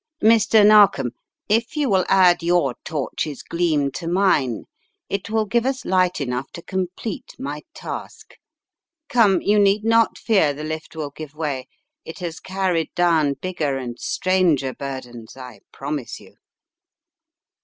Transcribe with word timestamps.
Mr. 0.23 0.65
Narkom, 0.65 1.11
if 1.47 1.75
you 1.77 1.87
will 1.87 2.05
add 2.09 2.41
your 2.41 2.73
torch's 2.83 3.43
gleam 3.43 3.91
to 3.91 4.07
mine 4.07 4.63
it 5.09 5.29
will 5.29 5.45
give 5.45 5.63
us 5.63 5.85
light 5.85 6.19
enough 6.19 6.49
to 6.53 6.63
complete 6.63 7.35
my 7.37 7.61
task. 7.75 8.33
Come, 9.09 9.41
you 9.41 9.59
need 9.59 9.83
not 9.85 10.17
fear 10.17 10.55
the 10.55 10.63
lift 10.63 10.95
will 10.95 11.11
give 11.11 11.35
way, 11.35 11.67
it 12.03 12.17
has 12.17 12.39
carried 12.39 12.89
down 12.95 13.33
bigger 13.35 13.77
and 13.77 13.99
stranger 13.99 14.73
burdens, 14.73 15.37
I 15.37 15.59
promise 15.71 16.19
you." 16.19 16.35